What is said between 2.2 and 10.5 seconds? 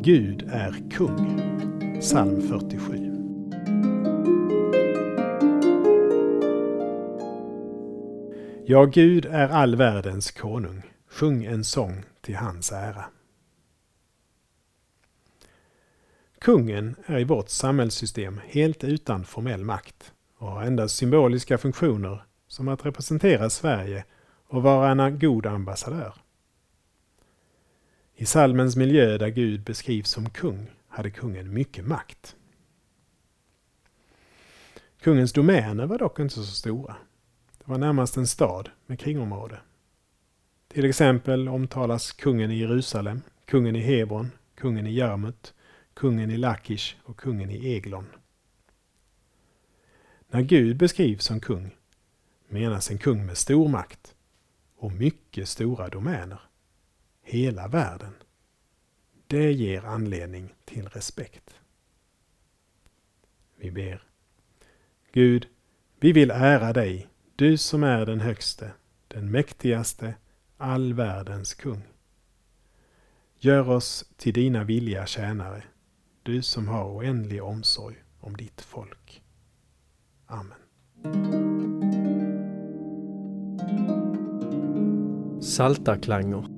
47. Ja, Gud är all världens